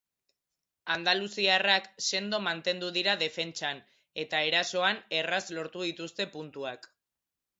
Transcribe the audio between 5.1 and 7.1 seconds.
erraz lortu dituzte puntuak.